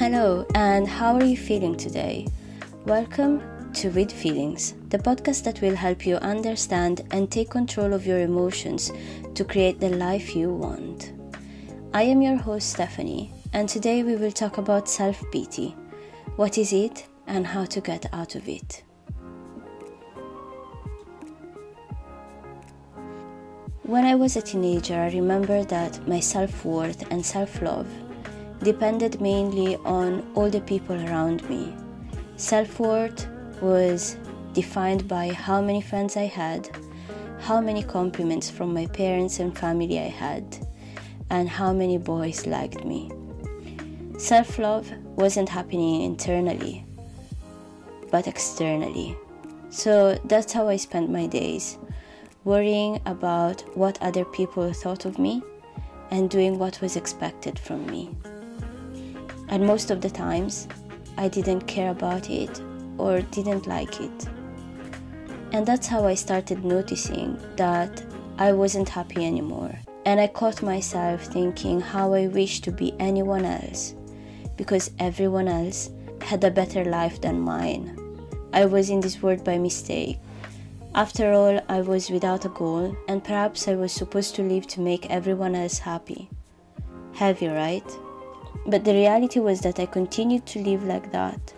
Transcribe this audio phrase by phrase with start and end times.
[0.00, 2.26] Hello, and how are you feeling today?
[2.86, 3.42] Welcome
[3.74, 8.20] to With Feelings, the podcast that will help you understand and take control of your
[8.20, 8.90] emotions
[9.34, 11.12] to create the life you want.
[11.92, 15.76] I am your host, Stephanie, and today we will talk about self pity.
[16.36, 18.82] What is it, and how to get out of it?
[23.82, 27.86] When I was a teenager, I remember that my self worth and self love
[28.62, 31.74] depended mainly on all the people around me.
[32.36, 33.26] Self worth
[33.60, 34.16] was
[34.52, 36.68] defined by how many friends I had,
[37.40, 40.44] how many compliments from my parents and family I had,
[41.30, 43.10] and how many boys liked me.
[44.18, 46.84] Self love wasn't happening internally,
[48.10, 49.16] but externally.
[49.70, 51.78] So that's how I spent my days,
[52.44, 55.42] worrying about what other people thought of me
[56.10, 58.10] and doing what was expected from me.
[59.50, 60.68] And most of the times,
[61.18, 62.62] I didn't care about it
[62.98, 64.28] or didn't like it.
[65.52, 68.02] And that's how I started noticing that
[68.38, 69.74] I wasn't happy anymore.
[70.06, 73.94] And I caught myself thinking how I wish to be anyone else
[74.56, 75.90] because everyone else
[76.22, 77.98] had a better life than mine.
[78.52, 80.18] I was in this world by mistake.
[80.94, 84.80] After all, I was without a goal, and perhaps I was supposed to live to
[84.80, 86.28] make everyone else happy.
[87.14, 87.88] Heavy, right?
[88.66, 91.52] But the reality was that I continued to live like that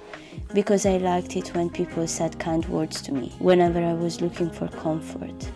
[0.54, 4.50] because I liked it when people said kind words to me whenever I was looking
[4.50, 5.50] for comfort.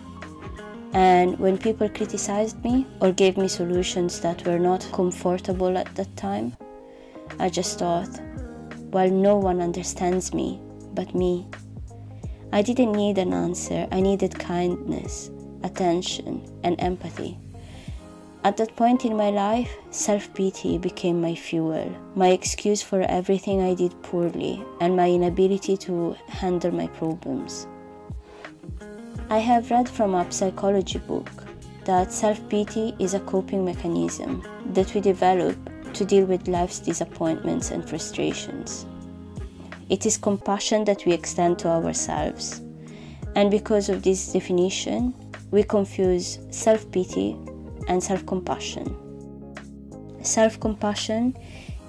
[0.93, 6.15] And when people criticized me or gave me solutions that were not comfortable at that
[6.15, 6.55] time,
[7.39, 8.09] I just thought,
[8.91, 10.59] well, no one understands me
[10.93, 11.47] but me.
[12.51, 15.29] I didn't need an answer, I needed kindness,
[15.63, 17.37] attention, and empathy.
[18.43, 23.61] At that point in my life, self pity became my fuel, my excuse for everything
[23.61, 27.67] I did poorly, and my inability to handle my problems.
[29.29, 31.29] I have read from a psychology book
[31.85, 34.43] that self pity is a coping mechanism
[34.73, 35.57] that we develop
[35.93, 38.85] to deal with life's disappointments and frustrations.
[39.89, 42.61] It is compassion that we extend to ourselves.
[43.35, 45.13] And because of this definition,
[45.51, 47.37] we confuse self pity
[47.87, 48.95] and self compassion.
[50.21, 51.35] Self compassion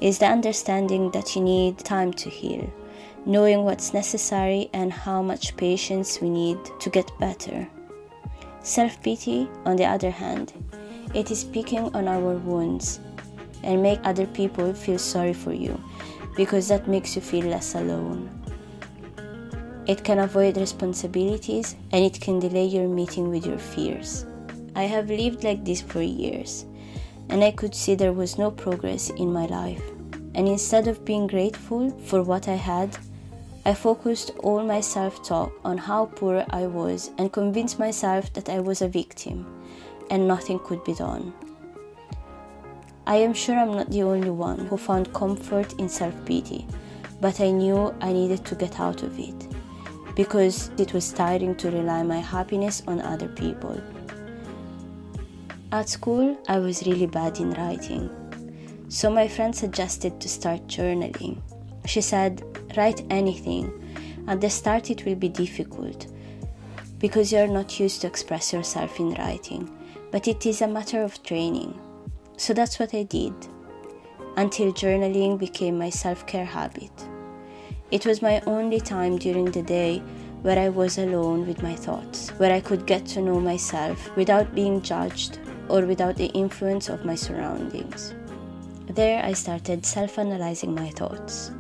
[0.01, 2.73] is the understanding that you need time to heal,
[3.27, 7.69] knowing what's necessary and how much patience we need to get better.
[8.63, 10.53] Self pity, on the other hand,
[11.15, 13.01] it is picking on our wounds
[13.63, 15.83] and make other people feel sorry for you
[16.37, 18.31] because that makes you feel less alone.
[19.89, 24.27] It can avoid responsibilities and it can delay your meeting with your fears.
[24.79, 26.65] I have lived like this for years,
[27.31, 29.83] and I could see there was no progress in my life.
[30.37, 32.97] And instead of being grateful for what I had,
[33.65, 38.49] I focused all my self talk on how poor I was and convinced myself that
[38.49, 39.47] I was a victim
[40.13, 41.35] and nothing could be done.
[43.05, 46.69] I am sure I'm not the only one who found comfort in self pity,
[47.21, 49.49] but I knew I needed to get out of it
[50.15, 53.83] because it was tiring to rely my happiness on other people.
[55.71, 58.09] At school, I was really bad in writing.
[58.89, 61.43] So my friend suggested to start journaling.
[61.85, 62.43] She said,
[62.75, 63.71] Write anything.
[64.27, 66.07] At the start, it will be difficult
[66.99, 69.71] because you're not used to express yourself in writing,
[70.11, 71.79] but it is a matter of training.
[72.39, 73.35] So that's what I did
[74.39, 76.93] until journaling became my self care habit.
[77.91, 79.99] It was my only time during the day
[80.41, 84.55] where I was alone with my thoughts, where I could get to know myself without
[84.55, 88.15] being judged or without the influence of my surroundings.
[88.89, 91.51] There, I started self analyzing my thoughts.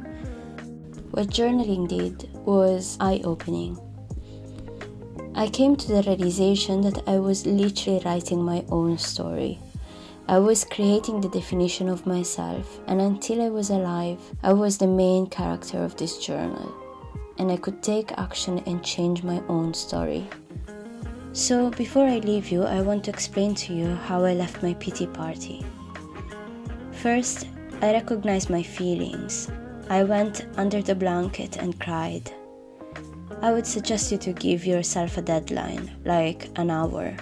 [1.11, 3.79] What journaling did was eye opening.
[5.35, 9.59] I came to the realization that I was literally writing my own story.
[10.27, 14.87] I was creating the definition of myself, and until I was alive, I was the
[14.87, 16.75] main character of this journal.
[17.39, 20.29] And I could take action and change my own story.
[21.33, 24.75] So, before I leave you, I want to explain to you how I left my
[24.75, 25.65] pity party.
[26.93, 27.47] First,
[27.81, 29.51] I recognized my feelings.
[29.89, 32.33] I went under the blanket and cried.
[33.41, 37.17] I would suggest you to give yourself a deadline, like an hour.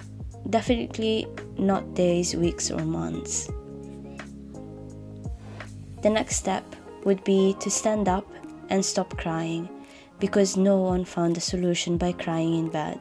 [0.48, 1.26] Definitely
[1.58, 3.50] not days, weeks, or months.
[6.02, 6.64] The next step
[7.04, 8.26] would be to stand up
[8.70, 9.68] and stop crying
[10.18, 13.00] because no one found a solution by crying in bed.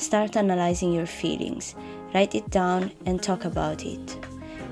[0.00, 1.74] Start analyzing your feelings,
[2.14, 4.16] write it down, and talk about it.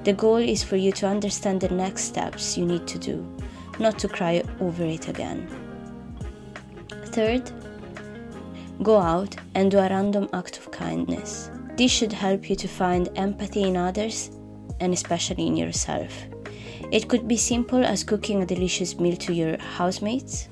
[0.05, 3.29] The goal is for you to understand the next steps you need to do,
[3.79, 5.47] not to cry over it again.
[7.09, 7.53] Third,
[8.83, 11.51] go out and do a random act of kindness.
[11.77, 14.31] This should help you to find empathy in others
[14.81, 16.25] and especially in yourself.
[16.91, 20.49] It could be simple as cooking a delicious meal to your housemates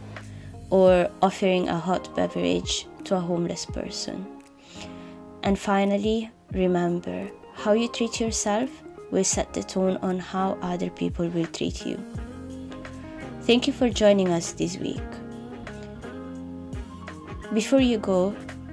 [0.69, 4.36] or offering a hot beverage to a homeless person.
[5.47, 8.69] And finally, remember how you treat yourself
[9.13, 11.97] will set the tone on how other people will treat you.
[13.43, 15.01] Thank you for joining us this week.
[17.55, 18.31] Before you go,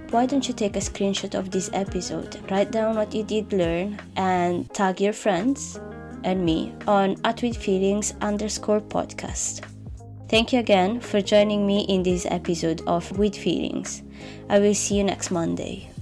[0.10, 4.00] why don't you take a screenshot of this episode, write down what you did learn,
[4.16, 5.80] and tag your friends
[6.24, 9.64] and me on at with feelings underscore podcast.
[10.28, 14.02] Thank you again for joining me in this episode of With Feelings.
[14.50, 15.93] I will see you next Monday.